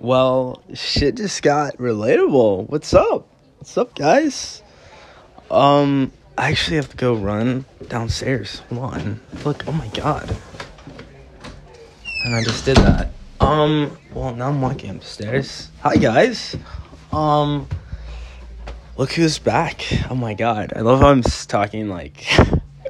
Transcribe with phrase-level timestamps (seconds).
[0.00, 2.70] Well, shit just got relatable.
[2.70, 3.28] What's up?
[3.58, 4.62] What's up, guys?
[5.50, 8.60] Um, I actually have to go run downstairs.
[8.70, 9.20] Hold on.
[9.44, 10.34] Look, oh my god.
[12.24, 13.10] And I just did that.
[13.40, 15.68] Um, well, now I'm walking upstairs.
[15.82, 16.56] Hi, guys.
[17.12, 17.68] Um,
[18.96, 19.84] look who's back.
[20.08, 20.72] Oh my god.
[20.74, 22.24] I love how I'm talking like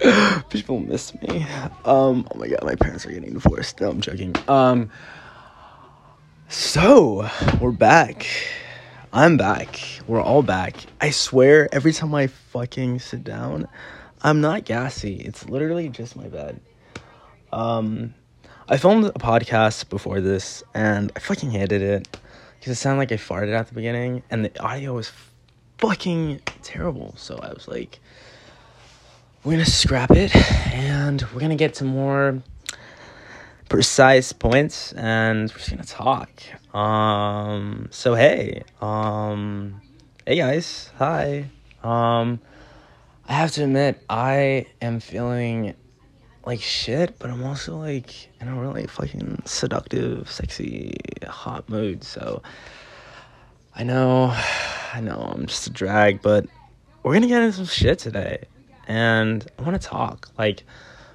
[0.48, 1.45] people miss me.
[1.84, 3.80] Um, oh my god, my parents are getting divorced.
[3.80, 4.36] No, I'm joking.
[4.46, 4.90] Um,
[6.50, 8.27] so we're back.
[9.12, 9.80] I'm back.
[10.08, 10.74] We're all back.
[11.00, 13.68] I swear, every time I fucking sit down,
[14.20, 15.14] I'm not gassy.
[15.14, 16.60] It's literally just my bed.
[17.52, 18.14] Um,
[18.68, 22.18] I filmed a podcast before this, and I fucking hated it
[22.58, 25.12] because it sounded like I farted at the beginning, and the audio was
[25.78, 27.14] fucking terrible.
[27.16, 28.00] So I was like,
[29.44, 30.34] we're gonna scrap it,
[30.74, 32.42] and we're gonna get to more
[33.70, 36.28] precise points and we're just gonna talk.
[36.74, 39.81] Um so hey um
[40.27, 40.91] hey guys.
[40.98, 41.47] Hi.
[41.83, 42.41] Um
[43.27, 45.72] i have to admit i am feeling
[46.44, 50.97] like shit but i'm also like in a really fucking seductive sexy
[51.28, 52.42] hot mood so
[53.77, 54.37] i know
[54.92, 56.44] i know i'm just a drag but
[57.05, 58.42] we're gonna get into some shit today
[58.89, 60.28] and i want to talk.
[60.37, 60.64] Like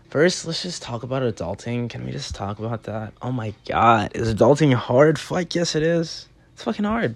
[0.10, 1.90] First, let's just talk about adulting.
[1.90, 3.14] Can we just talk about that?
[3.22, 5.20] Oh my god, is adulting hard?
[5.20, 6.28] Fuck yes, it is.
[6.54, 7.16] It's fucking hard.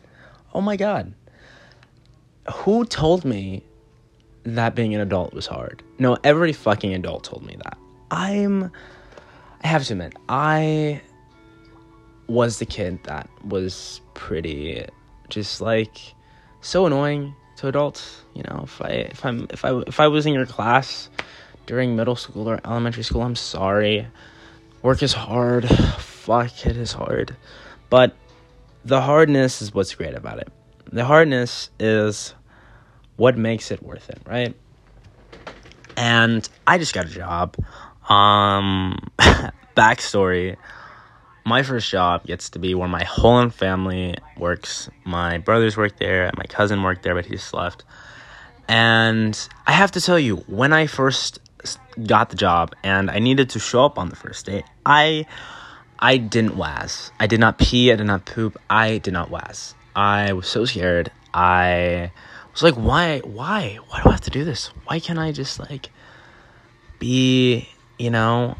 [0.53, 1.13] Oh my god.
[2.53, 3.63] Who told me
[4.43, 5.83] that being an adult was hard?
[5.99, 7.77] No, every fucking adult told me that.
[8.11, 8.71] I'm.
[9.63, 11.01] I have to admit, I
[12.27, 14.85] was the kid that was pretty
[15.29, 15.99] just like
[16.61, 18.23] so annoying to adults.
[18.33, 21.09] You know, if I if I'm if I if I was in your class
[21.69, 24.07] during middle school or elementary school, I'm sorry.
[24.81, 25.69] Work is hard.
[25.99, 27.35] Fuck, it is hard.
[27.91, 28.15] But
[28.83, 30.47] the hardness is what's great about it.
[30.91, 32.33] The hardness is
[33.17, 34.55] what makes it worth it, right?
[35.95, 37.55] And I just got a job.
[38.09, 38.97] Um,
[39.77, 40.57] backstory
[41.45, 44.89] my first job gets to be where my whole family works.
[45.03, 47.85] My brothers work there, my cousin worked there, but he just left.
[48.67, 49.35] And
[49.65, 51.39] I have to tell you, when I first
[52.05, 55.25] got the job and I needed to show up on the first day, I
[55.99, 57.11] I didn't was.
[57.19, 59.75] I did not pee, I did not poop, I did not was.
[59.95, 61.11] I was so scared.
[61.33, 62.11] I
[62.51, 63.79] was like, why why?
[63.87, 64.67] Why do I have to do this?
[64.85, 65.89] Why can't I just like
[66.99, 68.55] be, you know,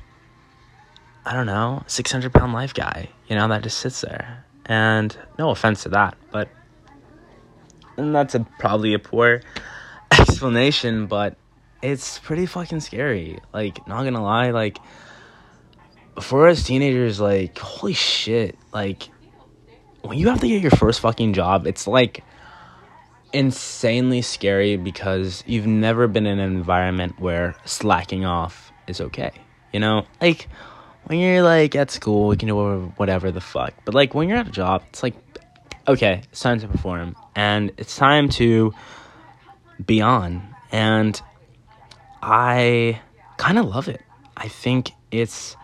[1.26, 4.46] I don't know, 600 pound life guy, you know, that just sits there.
[4.66, 6.50] And no offense to that, but
[7.98, 9.42] and that's a, probably a poor
[10.12, 11.36] explanation, but
[11.82, 13.40] it's pretty fucking scary.
[13.54, 14.78] Like, not gonna lie, like,
[16.20, 19.10] for us teenagers, like, holy shit, like,
[20.02, 22.24] when you have to get your first fucking job, it's like
[23.34, 29.32] insanely scary because you've never been in an environment where slacking off is okay.
[29.74, 30.48] You know, like
[31.06, 34.38] when you're like at school, you can do whatever the fuck, but like when you're
[34.38, 35.16] at a job, it's like,
[35.88, 38.74] okay, it's time to perform and it's time to
[39.86, 40.56] be on.
[40.72, 41.20] And
[42.22, 43.02] I
[43.38, 44.02] kind of love it.
[44.36, 45.56] I think it's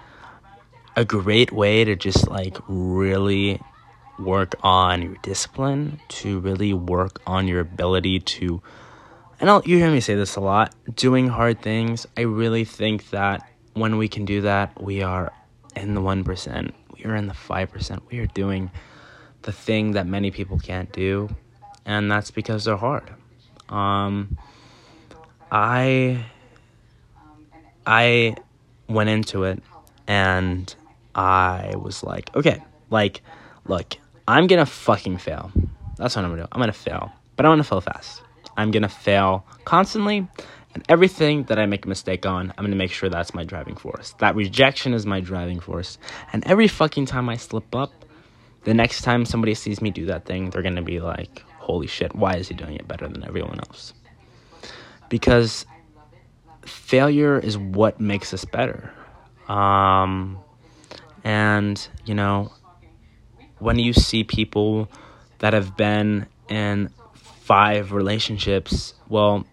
[0.96, 3.62] a great way to just like really
[4.18, 8.62] work on your discipline, to really work on your ability to
[9.40, 12.08] and I'll, you hear me say this a lot, doing hard things.
[12.16, 15.34] I really think that when we can do that, we are
[15.76, 18.02] in the 1%, we are in the 5%.
[18.10, 18.72] We are doing
[19.42, 21.30] the thing that many people can't do,
[21.86, 23.14] and that's because they're hard.
[23.68, 24.38] Um,
[25.52, 26.26] I
[27.86, 28.36] I
[28.88, 29.62] went into it
[30.08, 30.74] and
[31.14, 33.22] I was like, okay, like,
[33.66, 33.96] look,
[34.28, 35.52] I'm gonna fucking fail.
[35.98, 36.48] That's what I'm gonna do.
[36.52, 38.22] I'm gonna fail, but I'm gonna fail fast.
[38.58, 40.28] I'm gonna fail constantly,
[40.74, 43.76] and everything that I make a mistake on, I'm gonna make sure that's my driving
[43.76, 44.14] force.
[44.20, 45.98] That rejection is my driving force.
[46.34, 47.92] And every fucking time I slip up,
[48.64, 52.16] the next time somebody sees me do that thing, they're gonna be like, holy shit,
[52.16, 53.94] why is he doing it better than everyone else?
[55.08, 55.66] Because
[56.66, 58.92] failure is what makes us better.
[59.48, 60.40] Um,
[61.24, 62.52] and, you know,
[63.60, 64.90] when you see people
[65.40, 69.46] that have been in five relationships, well,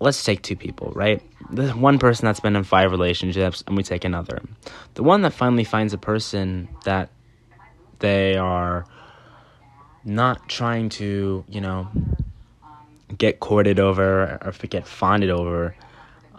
[0.00, 1.22] let's take two people, right?
[1.50, 4.42] The one person that's been in five relationships, and we take another.
[4.94, 7.10] The one that finally finds a person that
[7.98, 8.86] they are
[10.04, 11.88] not trying to, you know,
[13.16, 15.74] get courted over or get fonded over.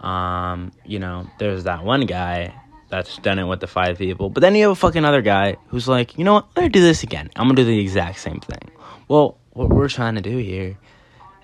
[0.02, 2.54] Um, you know, there's that one guy
[2.88, 4.28] that's done it with the five people.
[4.28, 6.44] But then you have a fucking other guy who's like, you know what?
[6.56, 7.30] I'm gonna do this again.
[7.36, 8.70] I'm gonna do the exact same thing.
[9.08, 10.76] Well, what we're trying to do here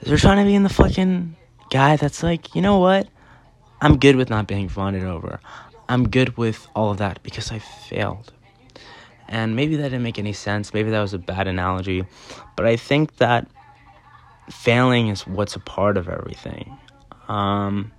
[0.01, 1.37] is we're trying to be in the fucking
[1.71, 3.09] guy that's like, you know what?
[3.81, 5.41] I'm good with not being fawned over.
[5.89, 8.33] I'm good with all of that because I failed.
[9.29, 10.75] And maybe that didn't make any sense.
[10.75, 12.05] Maybe that was a bad analogy.
[12.57, 13.47] But I think that
[14.51, 16.77] failing is what's a part of everything.
[17.29, 17.93] Um,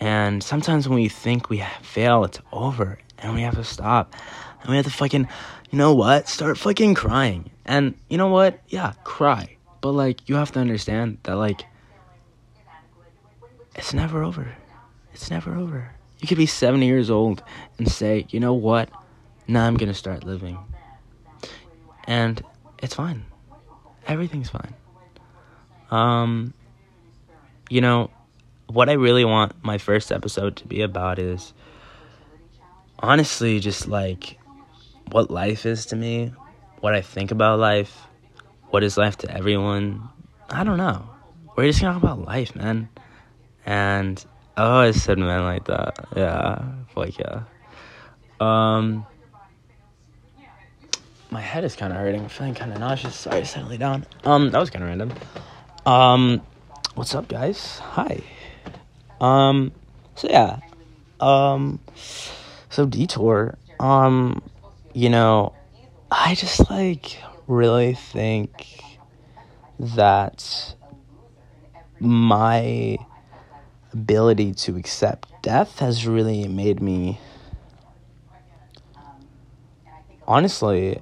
[0.00, 2.98] and sometimes when we think we fail, it's over.
[3.18, 4.14] And we have to stop.
[4.60, 5.28] And we have to fucking,
[5.70, 6.28] you know what?
[6.28, 7.50] Start fucking crying.
[7.64, 8.60] And you know what?
[8.68, 9.56] Yeah, cry.
[9.80, 11.64] But like, you have to understand that, like,
[13.74, 14.54] it's never over.
[15.12, 15.92] It's never over.
[16.20, 17.42] You could be 70 years old
[17.78, 18.88] and say, you know what?
[19.46, 20.58] Now I'm gonna start living.
[22.04, 22.42] And
[22.82, 23.24] it's fine.
[24.06, 24.74] Everything's fine.
[25.90, 26.54] Um,
[27.68, 28.10] you know,
[28.68, 31.52] what I really want my first episode to be about is
[32.98, 34.38] honestly just like
[35.10, 36.32] what life is to me,
[36.80, 38.06] what I think about life,
[38.70, 40.08] what is life to everyone.
[40.50, 41.08] I don't know.
[41.56, 42.88] We're just gonna talk about life, man.
[43.64, 44.24] And
[44.56, 46.06] I said man like that.
[46.14, 46.62] Yeah.
[46.94, 47.42] Like yeah.
[48.38, 49.06] Um
[51.30, 52.20] my head is kinda hurting.
[52.20, 53.16] I'm feeling kinda nauseous.
[53.16, 54.06] Sorry, settle down.
[54.24, 55.12] Um, that was kinda random.
[55.86, 56.42] Um
[56.94, 57.78] what's up guys?
[57.78, 58.22] Hi.
[59.20, 59.72] Um
[60.14, 60.60] so yeah.
[61.20, 61.80] Um
[62.68, 63.56] so detour.
[63.80, 64.42] Um
[64.94, 65.52] you know,
[66.10, 68.82] I just like really think
[69.78, 70.74] that
[72.00, 72.98] my
[73.92, 77.18] ability to accept death has really made me
[80.26, 81.00] honestly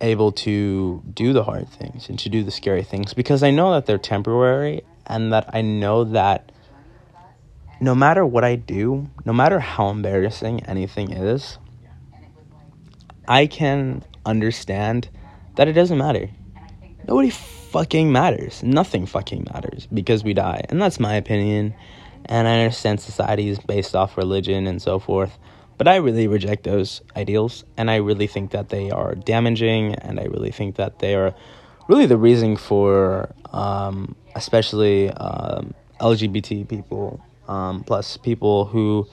[0.00, 3.72] able to do the hard things and to do the scary things because I know
[3.72, 6.52] that they're temporary and that I know that
[7.80, 11.58] no matter what I do, no matter how embarrassing anything is,
[13.26, 15.08] I can understand
[15.56, 16.28] that it doesn't matter.
[17.06, 18.62] Nobody fucking matters.
[18.62, 20.64] Nothing fucking matters because we die.
[20.68, 21.74] And that's my opinion.
[22.26, 25.38] And I understand society is based off religion and so forth.
[25.76, 27.64] But I really reject those ideals.
[27.76, 29.94] And I really think that they are damaging.
[29.96, 31.34] And I really think that they are
[31.88, 39.06] really the reason for, um, especially um, LGBT people, um, plus people who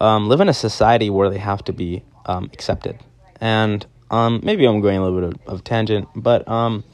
[0.00, 2.98] um, live in a society where they have to be um, accepted.
[3.40, 6.84] And um, maybe I'm going a little bit of, of tangent, but um,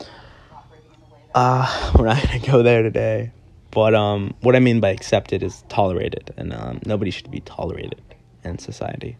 [1.34, 3.32] uh, we're not gonna go there today.
[3.70, 8.00] But um, what I mean by accepted is tolerated, and um, nobody should be tolerated
[8.44, 9.18] in society.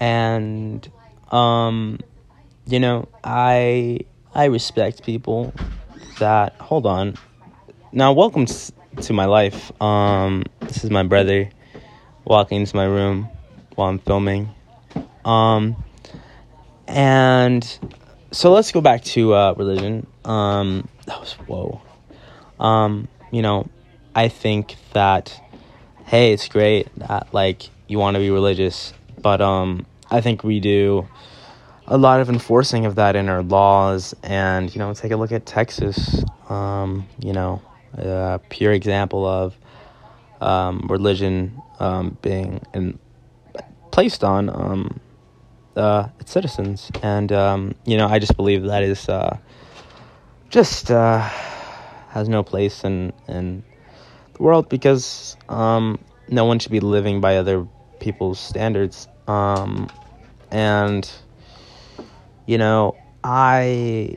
[0.00, 0.88] And
[2.66, 4.00] you know, I
[4.34, 5.52] I respect people
[6.18, 7.16] that hold on.
[7.92, 8.46] Now, welcome
[9.02, 9.72] to my life.
[9.80, 11.50] Um, this is my brother
[12.24, 13.28] walking into my room
[13.74, 14.54] while I'm filming.
[15.24, 15.82] Um,
[16.86, 17.78] and
[18.30, 20.06] so let's go back to uh, religion.
[20.24, 21.80] Um, that was whoa.
[22.58, 23.68] Um, you know,
[24.14, 25.40] I think that
[26.04, 30.60] hey, it's great that like you want to be religious, but um, I think we
[30.60, 31.08] do
[31.86, 34.14] a lot of enforcing of that in our laws.
[34.22, 36.24] And you know, take a look at Texas.
[36.48, 37.62] Um, you know,
[37.94, 39.56] a pure example of
[40.40, 42.98] um, religion um, being in,
[43.90, 45.00] placed on um,
[45.76, 46.90] uh, its citizens.
[47.02, 49.38] And, um, you know, I just believe that is uh,
[50.48, 51.18] just uh,
[52.08, 53.62] has no place in, in
[54.34, 57.66] the world because um, no one should be living by other
[57.98, 59.08] people's standards.
[59.26, 59.88] Um,
[60.50, 61.10] and,
[62.46, 64.16] you know, I.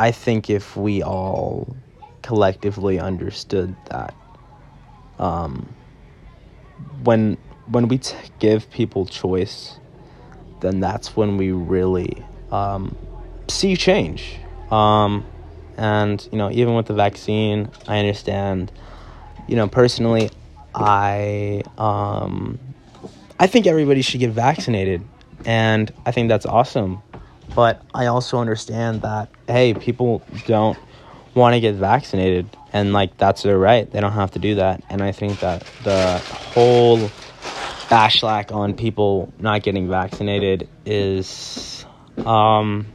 [0.00, 1.74] I think if we all
[2.22, 4.14] collectively understood that
[5.18, 5.74] um,
[7.02, 9.78] when when we t- give people choice
[10.60, 12.96] then that's when we really um,
[13.48, 14.36] see change.
[14.70, 15.24] Um,
[15.76, 18.72] and you know, even with the vaccine, I understand.
[19.46, 20.30] You know, personally,
[20.74, 22.58] I um,
[23.38, 25.02] I think everybody should get vaccinated,
[25.44, 27.02] and I think that's awesome.
[27.54, 30.78] But I also understand that hey, people don't
[31.38, 33.90] want to get vaccinated, and like that's their right.
[33.90, 34.82] They don't have to do that.
[34.90, 36.98] And I think that the whole
[37.88, 41.86] backlash on people not getting vaccinated is
[42.26, 42.86] um,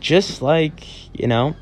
[0.00, 0.84] just like
[1.16, 1.54] you know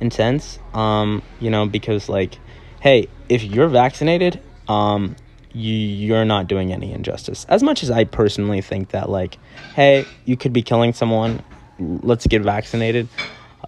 [0.00, 2.38] intense um, you know because like
[2.80, 5.16] hey if you're vaccinated um,
[5.52, 9.36] you you're not doing any injustice as much as i personally think that like
[9.74, 11.42] hey you could be killing someone
[11.80, 13.08] let's get vaccinated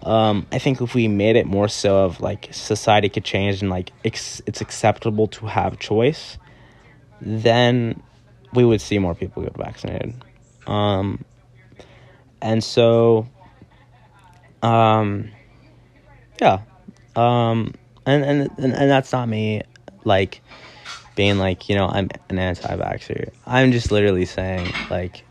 [0.01, 3.69] um, i think if we made it more so of like society could change and
[3.69, 6.37] like it's, it's acceptable to have choice
[7.21, 8.01] then
[8.53, 10.13] we would see more people get vaccinated.
[10.67, 11.23] Um,
[12.41, 13.27] and so,
[14.61, 15.29] um,
[16.41, 16.61] yeah,
[17.15, 17.73] um,
[18.05, 19.61] and, and and and that's not me,
[20.03, 20.41] like
[21.15, 23.31] being like you know I'm an anti-vaxxer.
[23.45, 25.23] I'm just literally saying like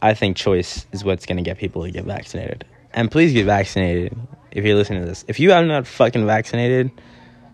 [0.00, 2.64] I think choice is what's gonna get people to get vaccinated.
[2.92, 4.16] And please get vaccinated
[4.50, 5.24] if you're listening to this.
[5.28, 6.90] If you have not fucking vaccinated,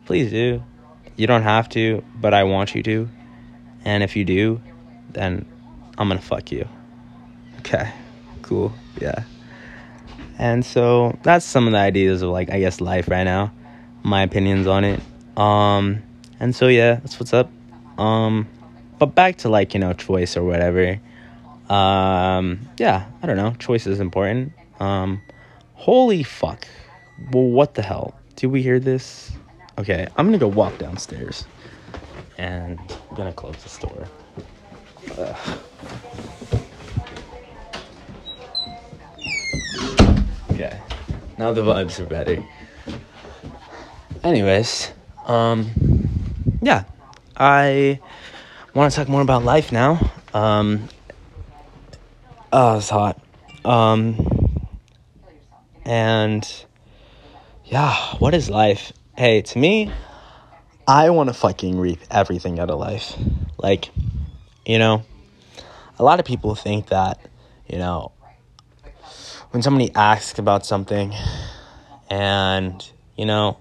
[0.06, 0.62] please do.
[1.16, 3.08] You don't have to, but I want you to.
[3.84, 4.60] And if you do,
[5.10, 5.46] then
[5.98, 6.68] I'm gonna fuck you.
[7.60, 7.90] Okay,
[8.42, 9.24] cool, yeah.
[10.38, 13.52] And so that's some of the ideas of like I guess life right now,
[14.02, 15.00] my opinions on it.
[15.36, 16.02] Um,
[16.40, 17.50] and so yeah, that's what's up.
[17.98, 18.48] Um,
[18.98, 21.00] but back to like you know choice or whatever.
[21.68, 23.54] Um, yeah, I don't know.
[23.58, 24.52] Choice is important.
[24.80, 25.22] Um,
[25.74, 26.66] holy fuck.
[27.32, 28.18] Well, what the hell?
[28.36, 29.32] Did we hear this?
[29.78, 31.44] Okay, I'm gonna go walk downstairs,
[32.38, 32.78] and
[33.10, 34.08] I'm gonna close the door.
[35.18, 35.58] Ugh.
[40.52, 40.80] Okay,
[41.38, 42.44] now the vibes are better.
[44.22, 44.90] Anyways,
[45.26, 45.70] um,
[46.62, 46.84] yeah,
[47.36, 48.00] I
[48.74, 50.12] want to talk more about life now.
[50.32, 50.88] Um,
[52.52, 53.20] oh, it's hot.
[53.64, 54.33] Um,
[55.94, 56.64] and
[57.66, 58.92] yeah, what is life?
[59.16, 59.92] Hey, to me,
[60.88, 63.16] I want to fucking reap everything out of life.
[63.58, 63.90] Like,
[64.66, 65.04] you know,
[65.96, 67.20] a lot of people think that,
[67.68, 68.10] you know,
[69.52, 71.14] when somebody asks about something
[72.10, 73.56] and, you know,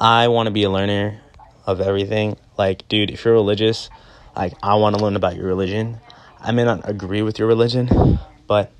[0.00, 1.20] I want to be a learner
[1.66, 2.36] of everything.
[2.56, 3.90] Like, dude, if you're religious,
[4.34, 6.00] like, I want to learn about your religion.
[6.40, 8.18] I may not agree with your religion,
[8.48, 8.72] but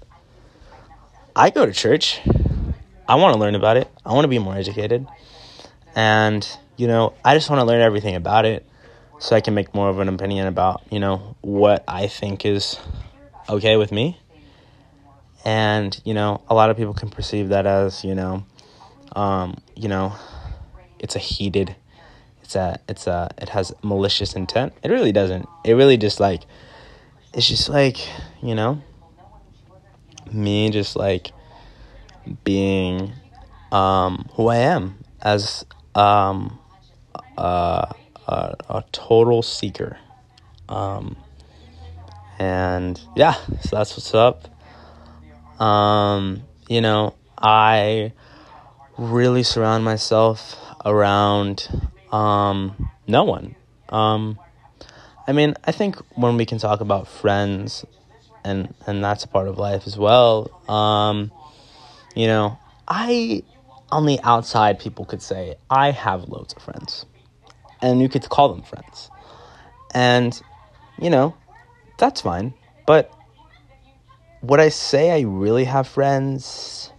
[1.37, 2.21] I go to church.
[3.09, 3.89] I want to learn about it.
[4.05, 5.07] I want to be more educated.
[5.97, 6.47] And,
[6.77, 8.67] you know, I just want to learn everything about it
[9.19, 12.79] so I can make more of an opinion about, you know, what I think is
[13.49, 14.21] okay with me.
[15.45, 18.45] And, you know, a lot of people can perceive that as, you know,
[19.17, 20.15] um, you know,
[20.99, 21.75] it's a heated
[22.49, 24.73] it's a it's a it has malicious intent.
[24.83, 25.47] It really doesn't.
[25.65, 26.45] It really just like
[27.35, 27.99] it's just like,
[28.43, 28.83] you know,
[30.33, 31.33] me just like
[32.45, 33.13] being
[33.73, 36.59] um who I am as um
[37.37, 37.95] a,
[38.27, 39.99] a, a total seeker.
[40.69, 41.17] Um
[42.39, 44.49] and yeah, so that's what's up.
[45.61, 48.13] Um, you know, I
[48.97, 51.69] really surround myself around
[52.13, 53.57] um, no one.
[53.89, 54.39] Um,
[55.27, 57.85] I mean, I think when we can talk about friends,
[58.45, 60.51] and and that's a part of life as well.
[60.71, 61.33] Um,
[62.19, 62.59] you know,
[62.89, 63.45] I
[63.93, 67.07] on the outside, people could say I have loads of friends,
[67.81, 69.09] and you could call them friends,
[69.95, 70.39] and
[71.01, 71.37] you know,
[71.97, 72.55] that's fine.
[72.89, 73.15] But
[74.43, 76.93] would I say I really have friends?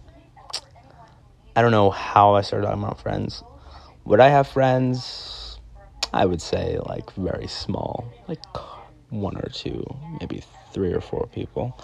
[1.54, 3.44] I don't know how I started talking about friends.
[4.06, 5.60] Would I have friends?
[6.14, 8.42] I would say like very small, like
[9.10, 9.84] one or two,
[10.18, 11.78] maybe three or four people.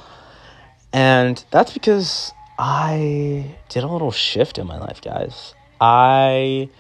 [0.95, 5.55] And that's because I did a little shift in my life, guys.
[5.81, 6.71] I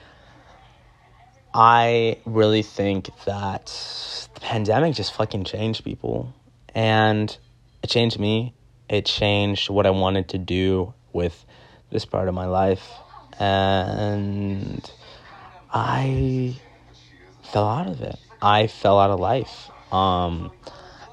[1.52, 3.66] I really think that
[4.34, 6.34] the pandemic just fucking changed people.
[6.74, 7.34] And
[7.82, 8.54] it changed me.
[8.90, 11.46] It changed what I wanted to do with
[11.90, 12.86] this part of my life.
[13.38, 14.90] And
[15.72, 16.60] I
[17.52, 18.16] fell out of it.
[18.42, 19.70] I fell out of life.
[19.92, 20.52] Um,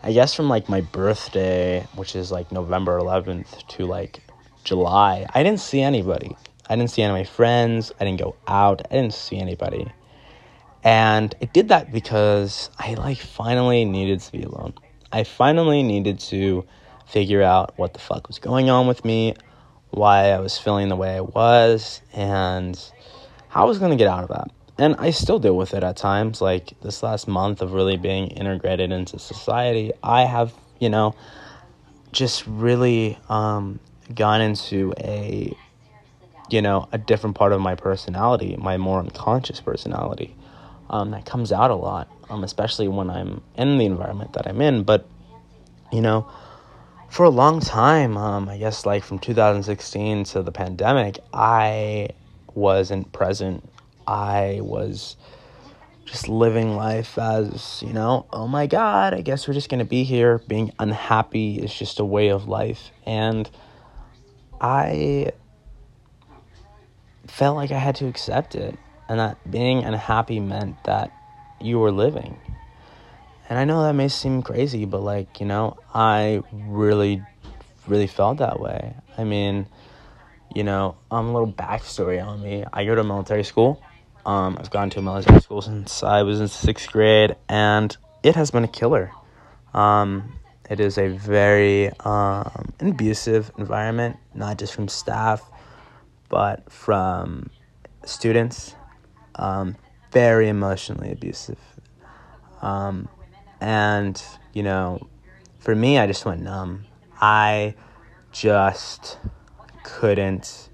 [0.04, 4.20] I guess from like my birthday, which is like November 11th, to like
[4.64, 6.36] July, I didn't see anybody.
[6.70, 7.92] I didn't see any of my friends.
[8.00, 8.82] I didn't go out.
[8.90, 9.92] I didn't see anybody.
[10.84, 14.74] And I did that because I like finally needed to be alone.
[15.12, 16.66] I finally needed to
[17.06, 19.36] figure out what the fuck was going on with me,
[19.92, 22.80] why I was feeling the way I was, and
[23.50, 24.50] how I was going to get out of that.
[24.78, 26.42] And I still deal with it at times.
[26.42, 31.16] Like this last month of really being integrated into society, I have, you know,
[32.12, 33.80] just really um,
[34.16, 35.56] gone into a,
[36.50, 40.36] you know, a different part of my personality, my more unconscious personality.
[40.90, 44.62] Um, that comes out a lot, um, especially when I'm in the environment that I'm
[44.62, 44.84] in.
[44.84, 45.08] But,
[45.92, 46.30] you know,
[47.10, 52.10] for a long time, um, I guess like from 2016 to the pandemic, I
[52.54, 53.68] wasn't present.
[54.08, 55.16] I was
[56.06, 60.04] just living life as, you know, oh my God, I guess we're just to be
[60.04, 60.40] here.
[60.48, 62.92] Being unhappy is just a way of life.
[63.06, 63.50] And
[64.64, 65.34] I
[67.28, 68.80] felt like I had to accept it.
[69.10, 71.12] And that being unhappy meant that
[71.60, 72.40] you were living.
[73.50, 77.22] And I know that may seem crazy, but like, you know, I really,
[77.86, 78.96] really felt that way.
[79.18, 79.68] I mean,
[80.56, 82.64] you know, um, a little backstory on me.
[82.72, 83.84] I go to military school.
[84.26, 88.52] Um, I've gone to military school since I was in sixth grade, and it has
[88.52, 89.12] been a killer.
[89.74, 90.40] Um,
[90.70, 95.44] it is a very um, abusive environment, not just from staff,
[96.30, 97.50] but from
[98.06, 98.76] students.
[99.36, 99.76] Um,
[100.14, 101.60] very emotionally abusive.
[102.62, 103.10] Um,
[103.60, 104.22] and,
[104.54, 105.08] you know,
[105.60, 106.86] for me, I just went numb.
[107.20, 107.74] I
[108.32, 109.18] just
[109.84, 110.70] couldn't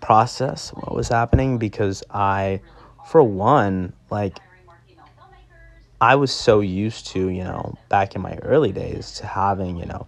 [0.00, 2.60] process what was happening because I,
[3.06, 4.38] for one, like,
[6.00, 9.86] I was so used to, you know, back in my early days to having, you
[9.86, 10.06] know,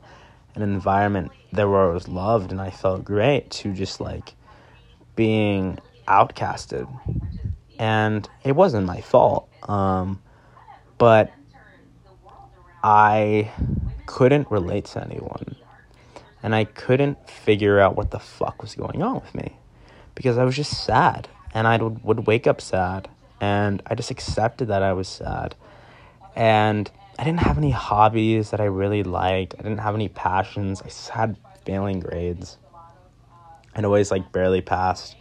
[0.54, 4.34] an environment that where I was loved and I felt great to just like
[5.16, 6.88] being outcasted.
[7.78, 9.48] And it wasn't my fault.
[9.68, 10.22] Um,
[10.96, 11.32] but
[12.84, 13.50] I
[14.06, 15.56] couldn't relate to anyone.
[16.42, 19.56] And I couldn't figure out what the fuck was going on with me
[20.14, 21.26] because I was just sad.
[21.52, 23.08] And I would, would wake up sad.
[23.40, 25.56] And I just accepted that I was sad
[26.40, 29.54] and I didn't have any hobbies that I really liked.
[29.58, 30.80] I didn't have any passions.
[30.80, 32.56] I just had failing grades.
[33.76, 35.16] I'd always like barely passed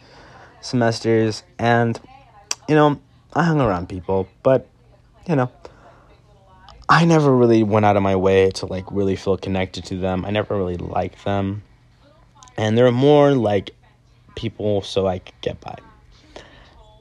[0.61, 1.99] semesters, and
[2.69, 3.01] you know,
[3.33, 4.65] I hung around people, but
[5.27, 5.51] you know,
[6.87, 10.23] I never really went out of my way to like really feel connected to them.
[10.23, 11.63] I never really liked them,
[12.55, 13.71] and there were more like
[14.35, 15.75] people so I could get by.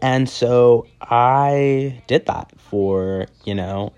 [0.02, 3.92] And so I did that for, you know,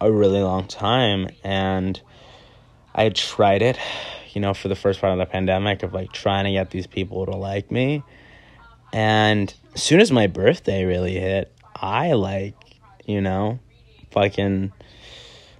[0.00, 2.00] a really long time and
[2.94, 3.78] I had tried it,
[4.32, 6.86] you know, for the first part of the pandemic of like trying to get these
[6.86, 8.02] people to like me.
[8.92, 12.56] And as soon as my birthday really hit, I like,
[13.06, 13.60] you know,
[14.10, 14.72] fucking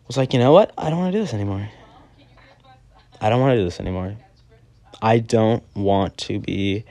[0.06, 0.72] was like, you know what?
[0.76, 1.68] I don't want to do this anymore.
[3.20, 4.16] I don't want to do this anymore.
[5.00, 6.84] I don't want to be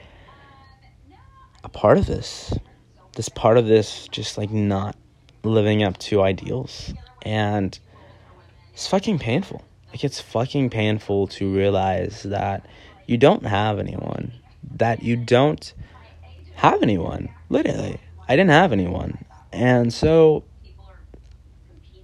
[1.62, 2.54] a part of this.
[3.14, 4.96] This part of this just like not
[5.42, 7.78] living up to ideals and
[8.72, 9.64] it's fucking painful.
[9.90, 12.66] Like it's fucking painful to realize that
[13.06, 14.32] you don't have anyone,
[14.76, 15.72] that you don't
[16.54, 17.28] have anyone.
[17.48, 20.44] Literally, I didn't have anyone, and so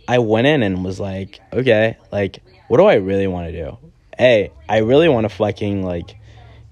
[0.08, 3.78] I went in and was like, okay, like what do I really want to do?
[4.18, 6.16] Hey, I really want to fucking like,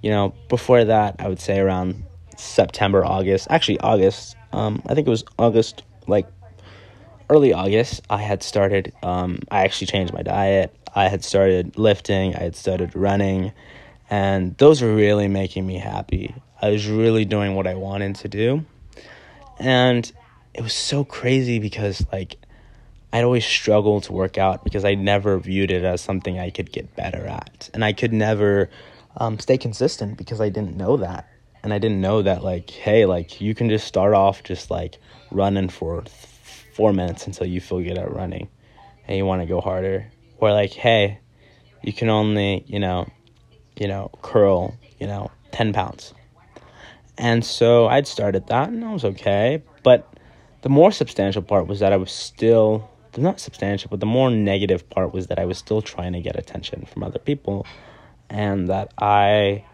[0.02, 2.04] you know, before that I would say around
[2.36, 4.36] September, August, actually August.
[4.52, 6.26] Um, I think it was August, like
[7.28, 10.74] early August, I had started, um, I actually changed my diet.
[10.94, 13.52] I had started lifting, I had started running,
[14.08, 16.34] and those were really making me happy.
[16.62, 18.64] I was really doing what I wanted to do.
[19.58, 20.10] And
[20.54, 22.36] it was so crazy because, like,
[23.12, 26.72] I'd always struggled to work out because I never viewed it as something I could
[26.72, 27.70] get better at.
[27.74, 28.70] And I could never
[29.16, 31.28] um, stay consistent because I didn't know that.
[31.62, 34.98] And I didn't know that, like, hey, like, you can just start off just like
[35.30, 36.04] running for
[36.74, 38.48] four minutes until you feel good at running
[39.06, 40.10] and you want to go harder.
[40.38, 41.20] Or like, hey,
[41.82, 43.08] you can only, you know,
[43.76, 46.12] you know, curl, you know, 10 pounds.
[47.16, 49.62] And so I'd started that and I was okay.
[49.82, 50.12] But
[50.62, 54.88] the more substantial part was that I was still, not substantial, but the more negative
[54.90, 57.66] part was that I was still trying to get attention from other people
[58.28, 59.64] and that I,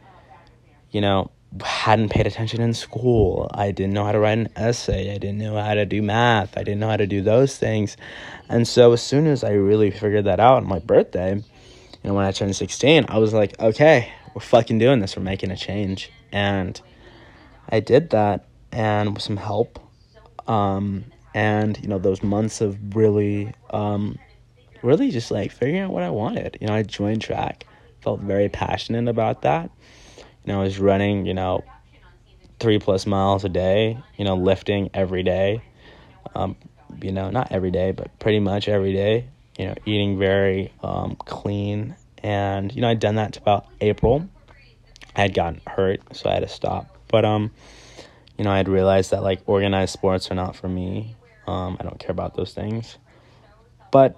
[0.90, 1.30] you know,
[1.62, 3.50] hadn't paid attention in school.
[3.52, 5.12] I didn't know how to write an essay.
[5.12, 6.56] I didn't know how to do math.
[6.56, 7.96] I didn't know how to do those things.
[8.48, 11.42] And so as soon as I really figured that out on my birthday, you
[12.04, 15.16] know, when I turned 16, I was like, okay, we're fucking doing this.
[15.16, 16.12] We're making a change.
[16.30, 16.80] And
[17.68, 19.80] I did that and with some help.
[20.46, 24.18] Um, and, you know, those months of really, um,
[24.82, 26.58] really just like figuring out what I wanted.
[26.60, 27.66] You know, I joined track,
[28.02, 29.70] felt very passionate about that
[30.50, 31.62] you know, I was running, you know,
[32.58, 35.62] three plus miles a day, you know, lifting every day.
[36.34, 36.56] Um,
[37.00, 39.28] you know, not every day, but pretty much every day.
[39.56, 44.28] You know, eating very um, clean, and you know, I'd done that to about April.
[45.14, 46.96] I had gotten hurt, so I had to stop.
[47.06, 47.52] But um,
[48.36, 51.14] you know, I had realized that like organized sports are not for me.
[51.46, 52.98] Um, I don't care about those things.
[53.92, 54.16] But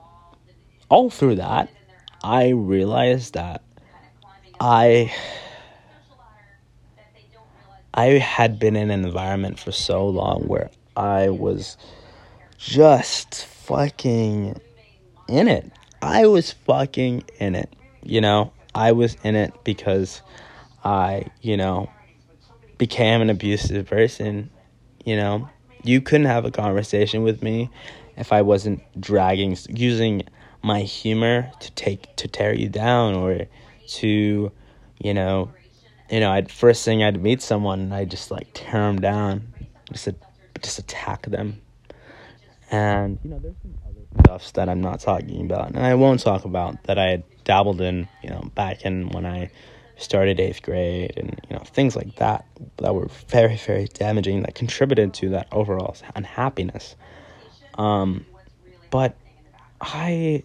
[0.89, 1.69] all through that,
[2.25, 3.63] I realized that
[4.59, 5.13] I
[7.95, 11.77] I had been in an environment for so long where I was
[12.59, 14.61] just fucking
[15.29, 15.71] in it.
[16.01, 17.75] I was fucking in it.
[18.03, 20.23] You know, I was in it because
[20.85, 21.91] I, you know,
[22.79, 24.51] became an abusive person.
[25.05, 25.49] You know,
[25.83, 27.71] you couldn't have a conversation with me
[28.17, 30.23] if I wasn't dragging using
[30.63, 33.47] my humor to take to tear you down or
[33.87, 34.53] to
[34.99, 35.51] you know
[36.13, 39.53] you know I'd first thing I'd meet someone and I just like tear them down
[39.91, 40.09] just
[40.63, 41.61] just attack them.
[42.71, 46.21] And you know there's some other stuffs that I'm not talking about and I won't
[46.21, 49.51] talk about that I had dabbled in you know back in when I
[49.97, 52.45] started eighth grade and you know things like that
[52.79, 56.95] that were very very damaging that contributed to that overall unhappiness.
[57.75, 58.27] Um,
[58.91, 59.17] but
[59.81, 60.45] i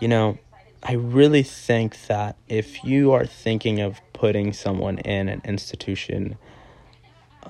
[0.00, 0.38] you know
[0.82, 6.36] i really think that if you are thinking of putting someone in an institution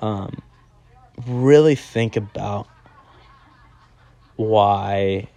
[0.01, 0.41] um,
[1.27, 2.67] really think about
[4.35, 5.27] why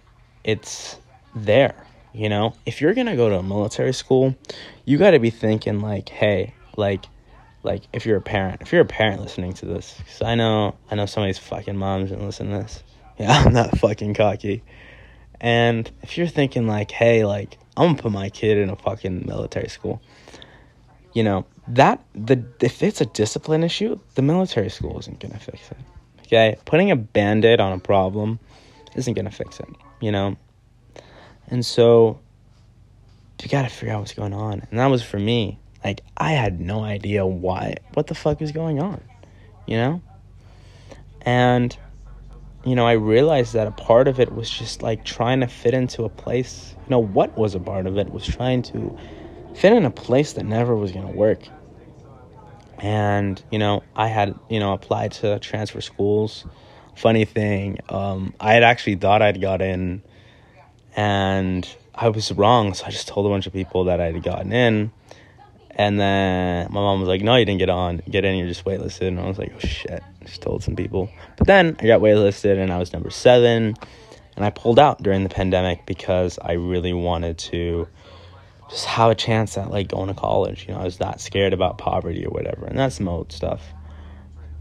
[0.43, 0.97] it's
[1.35, 4.35] there you know, if you're gonna go to a military school,
[4.85, 7.05] you got to be thinking like, hey, like,
[7.61, 10.75] like if you're a parent, if you're a parent listening to this, because I know,
[10.89, 12.83] I know somebody's fucking moms and listen to this.
[13.19, 14.61] Yeah, I'm not fucking cocky.
[15.41, 19.25] And if you're thinking like, hey, like I'm gonna put my kid in a fucking
[19.25, 20.01] military school,
[21.13, 25.71] you know that the if it's a discipline issue, the military school isn't gonna fix
[25.71, 25.77] it.
[26.25, 28.39] Okay, putting a band-aid on a problem
[28.95, 29.69] isn't gonna fix it.
[30.01, 30.35] You know,
[31.47, 32.19] and so
[33.43, 34.65] you got to figure out what's going on.
[34.69, 35.59] And that was for me.
[35.83, 39.01] Like I had no idea why what the fuck was going on,
[39.65, 40.01] you know?
[41.21, 41.77] And
[42.69, 45.73] you know, I realized that a part of it was just like trying to fit
[45.73, 46.75] into a place.
[46.85, 48.97] You know, what was a part of it was trying to
[49.55, 51.47] fit in a place that never was going to work.
[52.79, 56.45] And, you know, I had, you know, applied to transfer schools.
[56.95, 60.01] Funny thing, um, I had actually thought I'd got in
[60.95, 62.73] and I was wrong.
[62.73, 64.91] So I just told a bunch of people that I'd gotten in,
[65.71, 68.35] and then my mom was like, "No, you didn't get on, get in.
[68.35, 71.75] You're just waitlisted." And I was like, "Oh shit!" Just told some people, but then
[71.79, 73.75] I got waitlisted, and I was number seven,
[74.35, 77.87] and I pulled out during the pandemic because I really wanted to
[78.69, 80.67] just have a chance at like going to college.
[80.67, 83.61] You know, I was that scared about poverty or whatever, and that's some old stuff.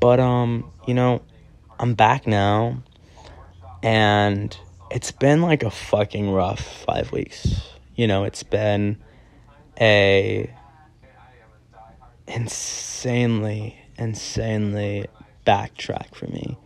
[0.00, 1.22] But um, you know,
[1.78, 2.82] I'm back now,
[3.82, 4.56] and
[4.90, 7.62] it's been like a fucking rough five weeks.
[7.94, 8.98] You know, it's been
[9.80, 10.50] a
[12.26, 15.06] insanely, insanely
[15.46, 16.58] backtrack for me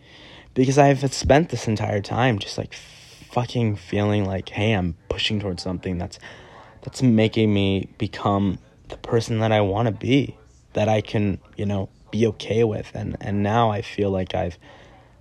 [0.54, 5.62] because I've spent this entire time just like fucking feeling like, hey, I'm pushing towards
[5.62, 6.18] something that's
[6.82, 10.36] that's making me become the person that I want to be,
[10.72, 14.58] that I can, you know, be okay with, and and now I feel like I've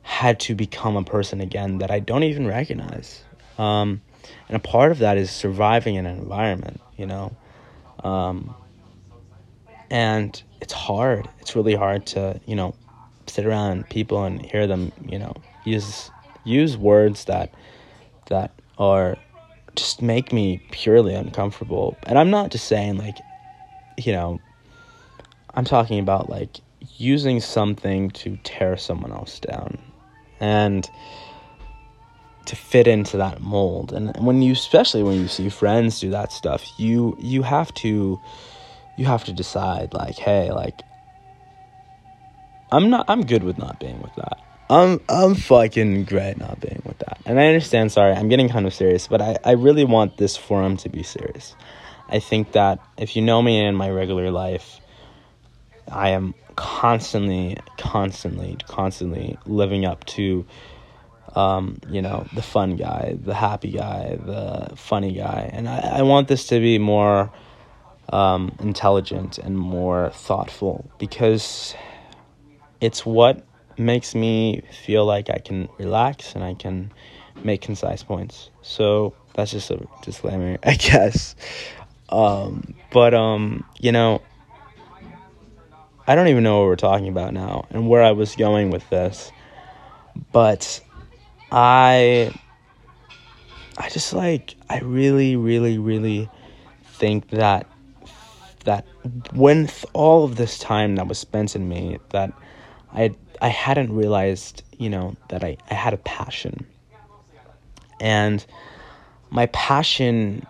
[0.01, 3.23] had to become a person again that I don't even recognize.
[3.57, 4.01] Um,
[4.47, 7.35] and a part of that is surviving in an environment, you know.
[8.03, 8.55] Um,
[9.91, 11.29] and it's hard.
[11.39, 12.73] It's really hard to, you know,
[13.29, 15.33] sit around people and hear them, you know,
[15.65, 16.11] use
[16.43, 17.53] use words that
[18.27, 19.17] that are
[19.75, 21.97] just make me purely uncomfortable.
[22.03, 23.17] And I'm not just saying like,
[23.97, 24.39] you know,
[25.53, 26.57] I'm talking about like
[26.97, 29.77] using something to tear someone else down
[30.39, 30.89] and
[32.45, 36.31] to fit into that mold and when you especially when you see friends do that
[36.31, 38.19] stuff you you have to
[38.97, 40.81] you have to decide like hey like
[42.71, 44.37] i'm not i'm good with not being with that.
[44.69, 47.19] I'm i'm fucking great not being with that.
[47.25, 50.37] And i understand sorry i'm getting kind of serious but i i really want this
[50.37, 51.55] forum to be serious.
[52.11, 54.79] I think that if you know me in my regular life
[55.91, 60.45] i am constantly, constantly, constantly living up to,
[61.33, 65.49] um, you know, the fun guy, the happy guy, the funny guy.
[65.53, 67.31] And I, I want this to be more
[68.11, 71.75] um, intelligent and more thoughtful because
[72.81, 73.45] it's what
[73.77, 76.91] makes me feel like I can relax and I can
[77.43, 78.49] make concise points.
[78.61, 81.35] So that's just a disclaimer, I guess.
[82.09, 84.21] Um, but um, you know,
[86.07, 88.87] I don't even know what we're talking about now and where I was going with
[88.89, 89.31] this.
[90.31, 90.81] But
[91.51, 92.33] I
[93.77, 96.29] I just like I really really really
[96.83, 97.67] think that
[98.65, 98.85] that
[99.33, 102.33] when all of this time that was spent in me that
[102.93, 106.65] I I hadn't realized, you know, that I, I had a passion.
[108.01, 108.45] And
[109.29, 110.45] my passion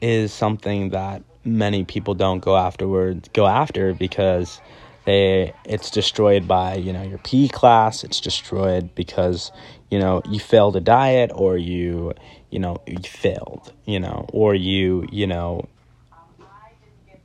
[0.00, 4.60] is something that many people don't go afterwards go after because
[5.04, 8.04] they it's destroyed by you know your PE class.
[8.04, 9.52] It's destroyed because
[9.90, 12.12] you know you failed a diet or you
[12.50, 15.66] you know you failed you know or you you know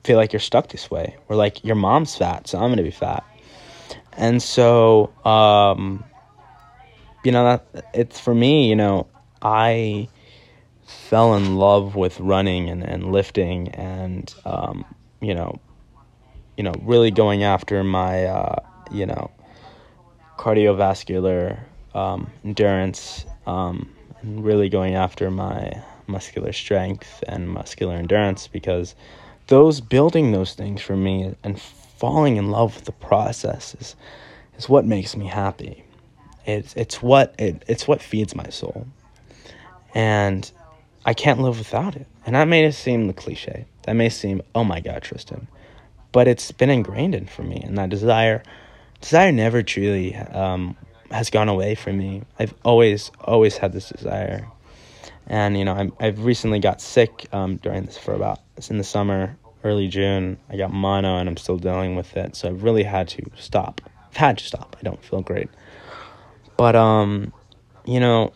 [0.04, 2.92] feel like you're stuck this way or like your mom's fat so i'm gonna be
[2.92, 3.24] fat
[4.18, 6.04] and so um
[7.24, 9.08] you know that it's for me you know
[9.42, 10.08] I
[10.86, 14.86] fell in love with running and, and lifting and um,
[15.20, 15.60] you know
[16.58, 18.56] you know really going after my uh,
[18.92, 19.32] you know
[20.38, 21.60] cardiovascular
[21.94, 23.90] um, endurance um,
[24.22, 25.72] and really going after my
[26.08, 28.96] muscular strength and muscular endurance because
[29.48, 31.62] those building those things for me and
[32.02, 33.96] falling in love with the process is,
[34.58, 35.86] is what makes me happy
[36.46, 38.88] it's it's what it, it's what feeds my soul
[39.94, 40.52] and
[41.06, 42.08] I can't live without it.
[42.26, 43.66] And that may seem the cliche.
[43.84, 45.48] That may seem, oh my God, Tristan.
[46.12, 48.44] But it's been ingrained in for me, and that desire,
[49.00, 50.76] desire never truly um,
[51.10, 52.24] has gone away from me.
[52.38, 54.48] I've always, always had this desire,
[55.26, 58.84] and you know, I'm, I've recently got sick um, during this for about in the
[58.84, 60.38] summer, early June.
[60.50, 62.36] I got mono, and I'm still dealing with it.
[62.36, 63.82] So I've really had to stop.
[64.10, 64.76] I've had to stop.
[64.80, 65.50] I don't feel great,
[66.58, 67.34] but um,
[67.86, 68.34] you know,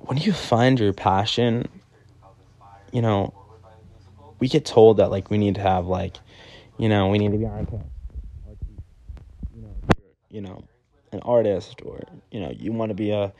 [0.00, 1.68] when you find your passion,
[2.92, 3.32] you know,
[4.38, 6.16] we get told that like we need to have like,
[6.78, 7.66] you know, we need to be on
[9.54, 9.74] you know,
[10.30, 10.64] you know,
[11.12, 13.32] an artist or you know, you want to be a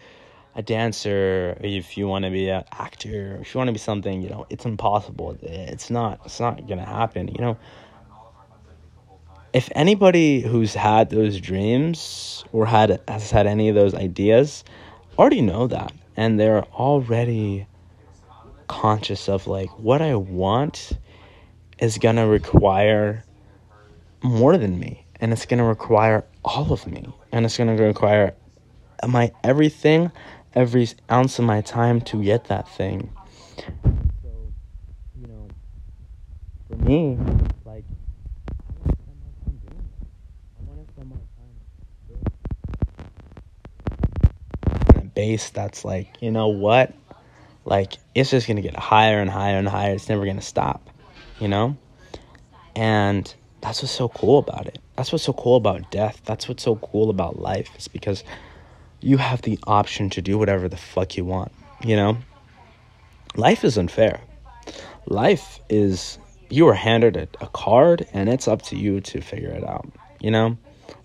[0.56, 4.22] a dancer, if you want to be an actor, if you want to be something,
[4.22, 5.36] you know, it's impossible.
[5.42, 6.20] It's not.
[6.24, 7.28] It's not gonna happen.
[7.28, 7.56] You know.
[9.52, 14.64] If anybody who's had those dreams or had has had any of those ideas,
[15.18, 17.66] already know that and they're already
[18.66, 20.92] conscious of like what I want
[21.78, 23.24] is to require
[24.22, 28.34] more than me and it's to require all of me and it's to require
[29.06, 30.10] my everything
[30.54, 33.10] every ounce of my time to get that thing
[34.22, 34.52] so
[35.20, 35.48] you know
[36.68, 37.18] for me
[37.64, 37.84] like
[45.14, 46.92] base that's like, you know what?
[47.64, 49.94] Like, it's just going to get higher and higher and higher.
[49.94, 50.90] It's never going to stop,
[51.40, 51.76] you know?
[52.76, 54.78] And that's what's so cool about it.
[54.96, 56.20] That's what's so cool about death.
[56.24, 57.70] That's what's so cool about life.
[57.78, 58.22] Is because
[59.04, 61.52] you have the option to do whatever the fuck you want,
[61.84, 62.16] you know?
[63.36, 64.18] Life is unfair.
[65.06, 69.50] Life is, you are handed a, a card and it's up to you to figure
[69.50, 69.86] it out,
[70.20, 70.56] you know?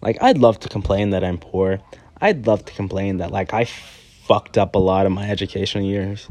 [0.02, 1.80] Like, I'd love to complain that I'm poor.
[2.22, 6.30] I'd love to complain that, like, I fucked up a lot of my educational years.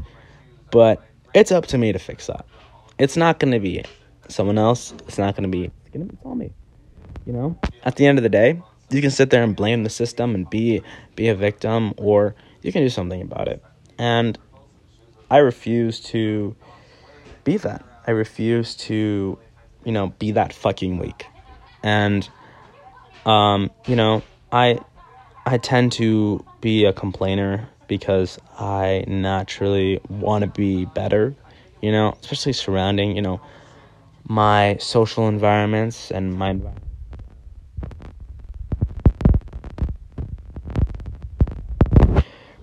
[0.71, 1.03] But
[1.35, 2.47] it's up to me to fix that.
[2.97, 3.83] It's not to be
[4.27, 4.91] someone else.
[5.07, 6.51] It's not to be, it's to be me.
[7.27, 7.59] You know?
[7.83, 10.49] At the end of the day, you can sit there and blame the system and
[10.49, 10.81] be
[11.15, 13.63] be a victim or you can do something about it.
[13.97, 14.37] And
[15.29, 16.55] I refuse to
[17.43, 17.83] be that.
[18.07, 19.37] I refuse to,
[19.83, 21.25] you know, be that fucking weak.
[21.83, 22.27] And
[23.25, 24.79] um, you know, I
[25.45, 31.35] I tend to be a complainer because I naturally want to be better,
[31.81, 33.41] you know, especially surrounding, you know,
[34.27, 36.88] my social environments and my environment.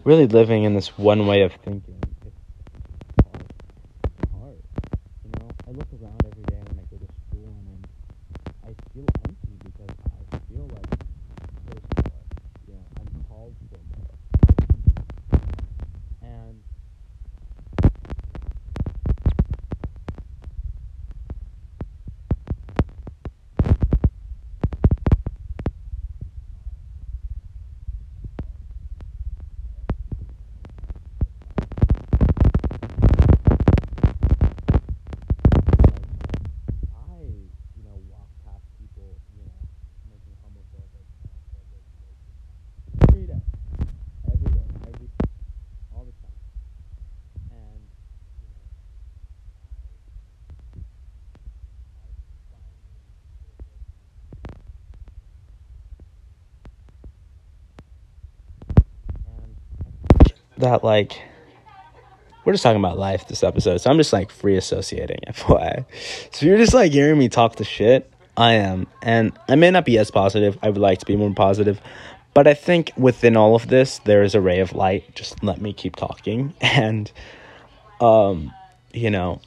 [0.06, 1.95] Really living in this one way of thinking.
[60.66, 61.20] That like
[62.44, 65.84] we're just talking about life this episode, so I'm just like free associating, FYI.
[66.32, 68.10] So you're just like hearing me talk the shit.
[68.36, 70.58] I am, and I may not be as positive.
[70.62, 71.80] I would like to be more positive,
[72.34, 75.14] but I think within all of this, there is a ray of light.
[75.14, 77.10] Just let me keep talking, and
[78.00, 78.52] um,
[78.92, 79.40] you know,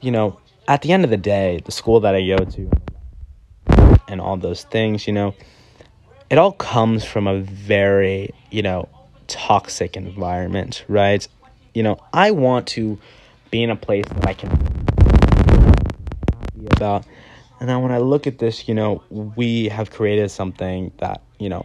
[0.00, 2.70] you know, at the end of the day, the school that I go to,
[4.08, 5.34] and all those things, you know,
[6.28, 8.88] it all comes from a very, you know,
[9.26, 11.26] toxic environment, right?
[11.74, 12.98] You know, I want to
[13.50, 14.50] be in a place that I can
[16.58, 17.04] be about.
[17.60, 21.48] And then when I look at this, you know, we have created something that, you
[21.48, 21.64] know,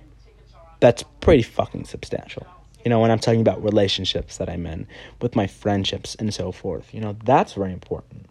[0.80, 2.46] that's pretty fucking substantial.
[2.84, 4.88] You know, when I'm talking about relationships that I'm in,
[5.22, 6.94] with my friendships and so forth.
[6.94, 8.26] You know, that's very important.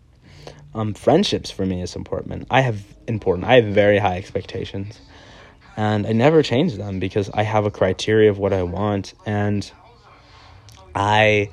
[0.75, 2.47] Um, friendships for me is important.
[2.51, 3.47] I have important.
[3.47, 5.01] I have very high expectations,
[5.77, 9.71] and I never change them because I have a criteria of what I want, and
[10.95, 11.51] I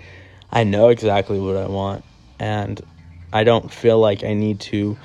[0.52, 2.04] I know exactly what I want,
[2.40, 2.82] and
[3.34, 4.98] I don't feel like I need to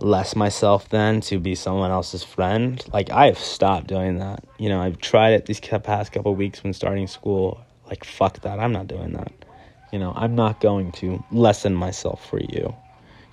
[0.00, 2.82] less myself then to be someone else's friend.
[2.92, 4.44] Like I've stopped doing that.
[4.58, 7.60] You know, I've tried it these past couple weeks when starting school.
[7.86, 8.58] Like fuck that.
[8.58, 9.32] I'm not doing that.
[9.92, 12.74] You know, I'm not going to lessen myself for you.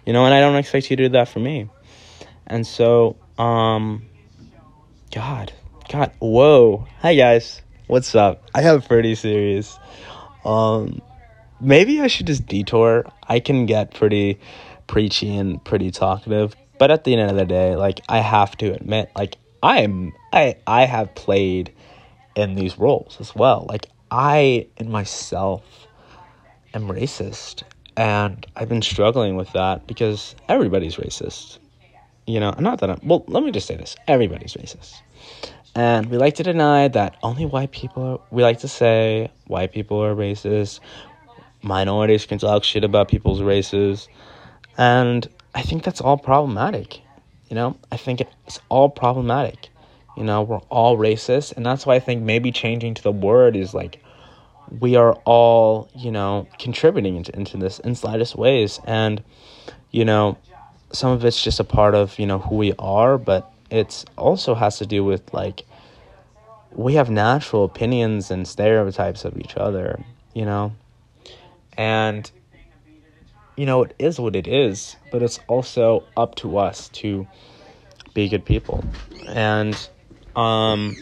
[0.05, 1.69] You know, and I don't expect you to do that for me.
[2.47, 4.03] And so, um
[5.13, 5.53] God,
[5.89, 6.87] God, whoa.
[7.01, 7.61] Hi guys.
[7.85, 8.49] What's up?
[8.55, 9.77] I have a pretty serious.
[10.43, 11.03] Um
[11.61, 13.05] maybe I should just detour.
[13.27, 14.39] I can get pretty
[14.87, 16.55] preachy and pretty talkative.
[16.79, 20.55] But at the end of the day, like I have to admit, like I'm I
[20.65, 21.71] I have played
[22.35, 23.67] in these roles as well.
[23.69, 25.85] Like I in myself
[26.73, 27.61] am racist
[27.95, 31.59] and I've been struggling with that because everybody's racist.
[32.25, 33.95] You know, not that I'm well, let me just say this.
[34.07, 35.01] Everybody's racist.
[35.75, 39.71] And we like to deny that only white people are, we like to say white
[39.71, 40.79] people are racist.
[41.63, 44.07] Minorities can talk shit about people's races.
[44.77, 47.01] And I think that's all problematic.
[47.49, 49.69] You know, I think it's all problematic.
[50.15, 53.55] You know, we're all racist, and that's why I think maybe changing to the word
[53.55, 54.03] is like
[54.79, 58.79] we are all, you know, contributing into, into this in slightest ways.
[58.85, 59.23] And,
[59.91, 60.37] you know,
[60.93, 64.53] some of it's just a part of, you know, who we are, but it's also
[64.53, 65.65] has to do with like
[66.71, 69.99] we have natural opinions and stereotypes of each other,
[70.33, 70.73] you know.
[71.75, 72.29] And
[73.57, 77.27] you know, it is what it is, but it's also up to us to
[78.13, 78.83] be good people.
[79.27, 79.75] And
[80.35, 80.95] um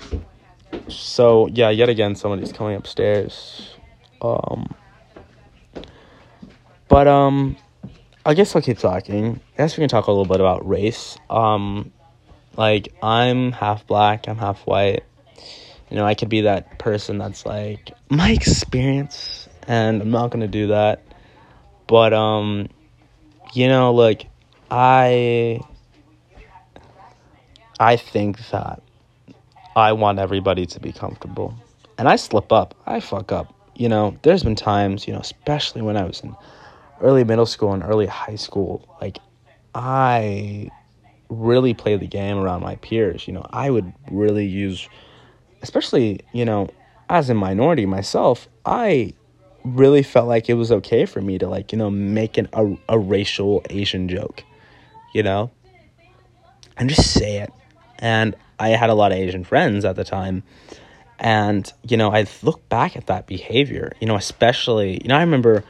[0.88, 3.76] so yeah, yet again somebody's coming upstairs.
[4.22, 4.74] Um
[6.88, 7.58] but um
[8.26, 9.40] I guess I'll keep talking.
[9.56, 11.18] I guess we can talk a little bit about race.
[11.30, 11.92] Um
[12.58, 15.04] like I'm half black, I'm half white.
[15.90, 20.48] You know, I could be that person that's like my experience and I'm not to
[20.48, 21.04] do that
[21.88, 22.70] but um
[23.54, 24.28] you know like
[24.70, 25.60] I
[27.80, 28.82] I think that
[29.76, 31.54] I want everybody to be comfortable.
[31.98, 32.76] And I slip up.
[32.86, 33.54] I fuck up.
[33.76, 36.36] You know, there's been times, you know, especially when I was in
[37.02, 39.20] early middle school and early high school, like
[39.76, 40.70] I
[41.30, 43.28] really play the game around my peers.
[43.28, 44.88] You know, I would really use
[45.62, 46.70] especially, you know,
[47.10, 49.14] as a minority myself, I
[49.64, 52.76] really felt like it was okay for me to like you know make an, a,
[52.90, 54.44] a racial asian joke
[55.14, 55.52] you know?
[56.78, 57.52] And just say it.
[58.00, 60.44] And i had a lot of asian friends at the time.
[61.20, 65.22] And you know i look back at that behavior you know especially you know i
[65.22, 65.64] remember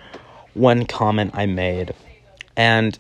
[0.54, 1.94] one comment i made
[2.56, 3.00] and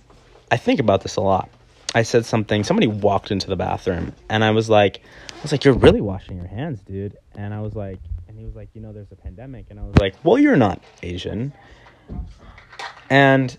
[0.51, 1.49] i think about this a lot.
[1.93, 5.65] I said something somebody walked into the bathroom and i was like i was like
[5.65, 7.17] you're really washing your hands dude.
[7.35, 7.99] And i was like
[8.31, 10.55] and he was like, you know, there's a pandemic, and I was like, well, you're
[10.55, 11.51] not Asian,
[13.09, 13.57] and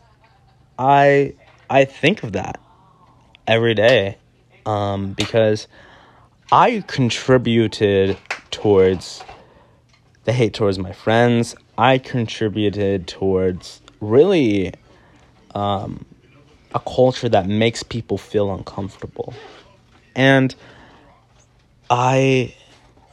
[0.79, 1.35] I
[1.69, 2.59] I think of that
[3.47, 4.17] every day,
[4.65, 5.69] um, because
[6.51, 8.17] I contributed
[8.51, 9.23] towards
[10.25, 11.55] the hate towards my friends.
[11.77, 14.75] I contributed towards really
[15.55, 16.05] um,
[16.75, 19.33] a culture that makes people feel uncomfortable,
[20.15, 20.55] and
[21.89, 22.55] I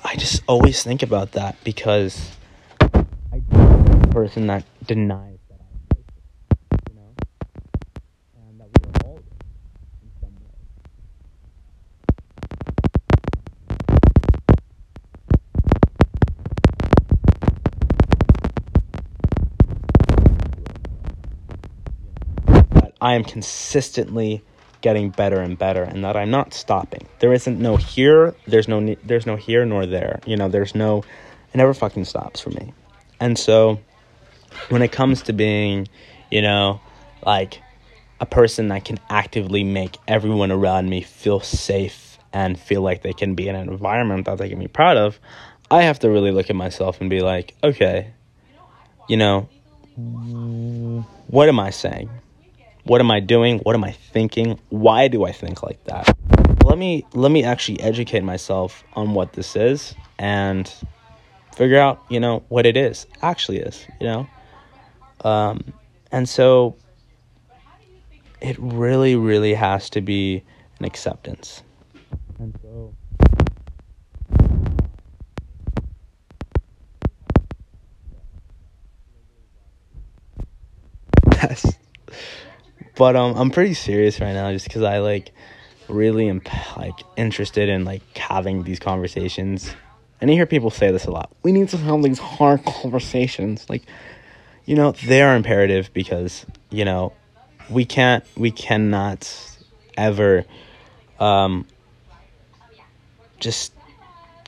[0.03, 2.31] I just always think about that because
[3.31, 3.41] I
[4.11, 5.38] person that denies
[23.09, 24.43] I am consistently
[24.81, 27.07] getting better and better and that I'm not stopping.
[27.17, 30.19] There isn't no here, there's no there's no here nor there.
[30.27, 32.71] You know, there's no it never fucking stops for me.
[33.19, 33.79] And so
[34.69, 35.87] when it comes to being,
[36.29, 36.81] you know,
[37.25, 37.59] like
[38.19, 43.13] a person that can actively make everyone around me feel safe and feel like they
[43.13, 45.19] can be in an environment that they can be proud of,
[45.71, 48.13] I have to really look at myself and be like, okay,
[49.07, 49.49] you know,
[51.25, 52.11] what am I saying?
[52.83, 53.59] What am I doing?
[53.59, 54.59] What am I thinking?
[54.69, 56.15] Why do I think like that?
[56.63, 60.71] Let me let me actually educate myself on what this is and
[61.55, 64.27] figure out, you know, what it is actually is, you know.
[65.21, 65.73] Um,
[66.11, 66.77] and so
[68.41, 70.43] it really, really has to be
[70.79, 71.63] an acceptance.
[72.39, 72.93] And so.
[81.49, 81.78] Yes.
[82.99, 85.31] But um, I'm pretty serious right now, just because I like
[85.87, 86.41] really am
[86.75, 89.73] like interested in like having these conversations.
[90.19, 91.31] And you hear people say this a lot.
[91.41, 93.69] We need to have these hard conversations.
[93.69, 93.83] Like,
[94.65, 97.13] you know, they are imperative because you know
[97.69, 99.33] we can't, we cannot
[99.97, 100.43] ever
[101.21, 101.65] um,
[103.39, 103.71] just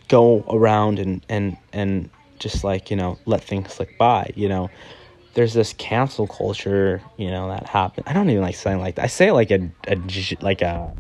[0.10, 4.30] go around and and and just like you know let things slip by.
[4.36, 4.70] You know,
[5.34, 7.02] there's this cancel culture.
[7.18, 8.04] You know that happen.
[8.08, 9.06] I don't even like saying like that.
[9.06, 9.98] I say it like a, a
[10.42, 10.94] like a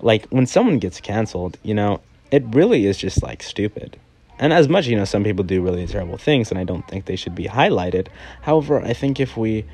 [0.00, 1.58] like when someone gets canceled.
[1.62, 2.00] You know,
[2.30, 3.98] it really is just like stupid.
[4.38, 7.04] And as much, you know, some people do really terrible things, and I don't think
[7.04, 8.08] they should be highlighted.
[8.42, 9.64] However, I think if we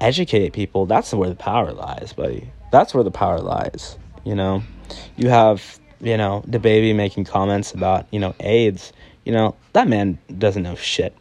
[0.00, 2.50] educate people, that's where the power lies, buddy.
[2.70, 3.98] That's where the power lies.
[4.24, 4.62] You know,
[5.16, 8.92] you have, you know, DaBaby making comments about, you know, AIDS.
[9.24, 11.14] You know, that man doesn't know shit.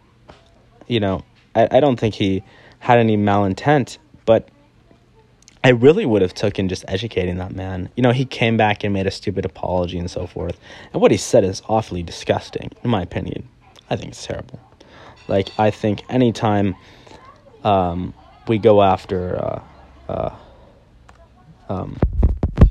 [0.88, 1.24] You know,
[1.56, 2.44] I, I don't think he
[2.80, 4.50] had any malintent, but
[5.64, 7.90] I really would have taken just educating that man.
[7.96, 10.58] You know, he came back and made a stupid apology and so forth.
[10.94, 13.50] And what he said is awfully disgusting, in my opinion.
[13.90, 14.60] I think it's terrible.
[15.28, 16.76] Like, I think anytime
[17.64, 18.14] um,
[18.48, 19.62] we go after uh,
[20.08, 20.36] uh,
[21.70, 21.98] um,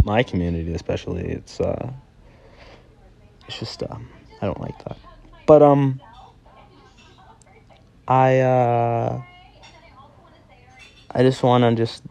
[0.04, 1.92] my community, especially, it's uh,
[3.46, 3.96] it's just uh,
[4.40, 4.96] I don't like that.
[5.46, 6.00] But um,
[8.08, 9.22] I uh,
[11.10, 12.04] I just want to just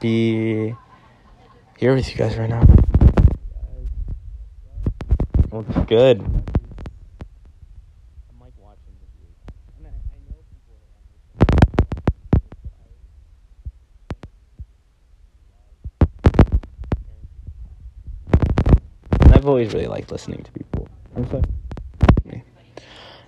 [0.00, 0.74] be
[1.78, 2.66] here with you guys right now.
[5.50, 6.24] Looks good.
[19.34, 20.88] I've always really liked listening to people.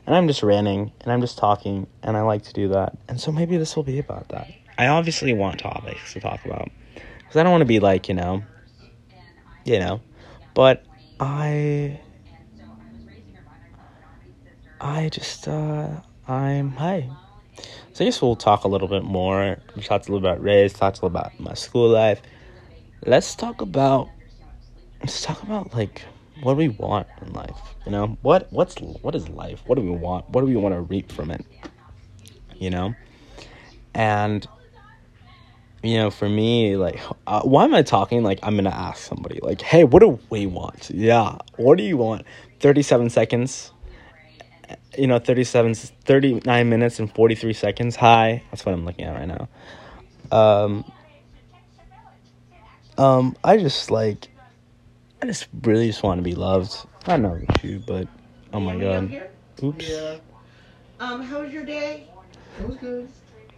[0.06, 2.96] And I'm just ranting and I'm just talking and I like to do that.
[3.08, 4.52] And so maybe this will be about that.
[4.76, 8.14] I obviously want topics to talk about because I don't want to be like, you
[8.14, 8.42] know,
[9.64, 10.00] you know,
[10.52, 10.84] but
[11.20, 12.00] I
[14.80, 15.88] I just uh
[16.28, 17.08] I'm hi.
[17.92, 19.58] So I guess we'll talk a little bit more.
[19.76, 22.20] We talked a little about race, talked a little about my school life.
[23.06, 24.10] Let's talk about
[25.00, 26.02] let's talk about like
[26.44, 27.58] what do we want in life?
[27.86, 29.62] You know what what's what is life?
[29.66, 30.28] What do we want?
[30.28, 31.44] What do we want to reap from it?
[32.58, 32.94] You know?
[33.94, 34.46] And
[35.82, 39.38] you know for me like uh, why am i talking like i'm gonna ask somebody
[39.42, 40.90] like hey what do we want?
[40.90, 42.26] Yeah what do you want?
[42.60, 43.72] 37 seconds.
[44.96, 47.96] You know 37 39 minutes and 43 seconds.
[47.96, 48.42] Hi.
[48.50, 49.48] That's what i'm looking at right now.
[50.30, 50.92] Um
[52.96, 54.28] um i just like
[55.24, 56.86] I just really just want to be loved.
[57.06, 58.08] I know you, but
[58.52, 59.10] oh my god.
[59.62, 59.88] Oops.
[59.88, 60.16] Yeah.
[61.00, 62.10] Um, how was your day?
[62.60, 63.08] It was good.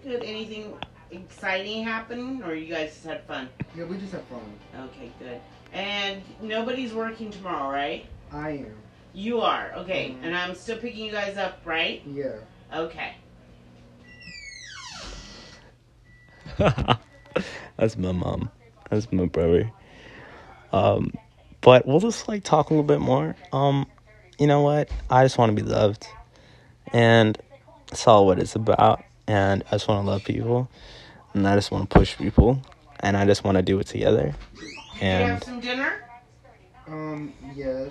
[0.05, 0.75] Did anything
[1.11, 3.49] exciting happen, or you guys just had fun?
[3.77, 4.43] Yeah, we just had fun.
[4.77, 5.41] Okay, good.
[5.73, 8.07] And nobody's working tomorrow, right?
[8.31, 8.77] I am.
[9.13, 9.73] You are.
[9.79, 10.23] Okay, Mhm.
[10.23, 12.01] and I'm still picking you guys up, right?
[12.07, 12.37] Yeah.
[12.73, 13.17] Okay.
[17.77, 18.53] That's my mom.
[18.89, 19.73] That's my brother.
[20.73, 21.11] Um,
[21.67, 23.35] but we'll just like talk a little bit more.
[23.53, 23.87] Um,
[24.39, 24.89] you know what?
[25.11, 26.07] I just want to be loved,
[26.93, 27.37] and
[27.89, 29.03] that's all what it's about.
[29.27, 30.71] And I just want to love people,
[31.35, 32.63] and I just want to push people,
[33.01, 34.33] and I just want to do it together.
[34.55, 36.05] Did you And have some dinner?
[36.87, 37.91] Um, yes.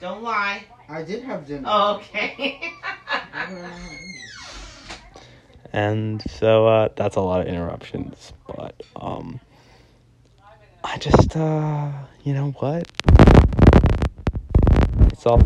[0.00, 0.64] Don't lie.
[0.88, 1.62] I did have dinner.
[1.64, 2.72] Oh, okay.
[5.72, 9.38] and so uh, that's a lot of interruptions, but um,
[10.84, 11.90] I just uh,
[12.24, 12.86] you know what?
[15.12, 15.38] It's all.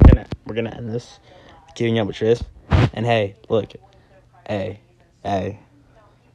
[0.00, 1.18] We're gonna, we're gonna end this.
[1.74, 2.42] Keeping up with Tris.
[2.70, 3.72] And hey, look.
[4.48, 4.80] Hey,
[5.22, 5.58] hey,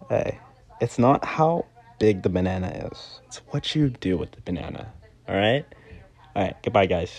[0.09, 0.39] hey.
[0.79, 1.65] It's not how
[1.99, 3.21] big the banana is.
[3.27, 4.91] It's what you do with the banana.
[5.29, 5.65] Alright?
[6.35, 7.11] Alright, goodbye guys.